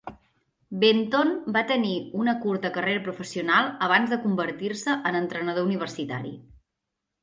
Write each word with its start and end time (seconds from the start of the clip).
Benton 0.83 1.29
va 1.57 1.63
tenir 1.73 1.93
una 2.23 2.35
curta 2.47 2.73
carrera 2.79 3.05
professional 3.11 3.71
abans 3.91 4.17
de 4.17 4.23
convertir-se 4.27 5.01
en 5.13 5.23
entrenador 5.25 5.73
universitari. 5.75 6.39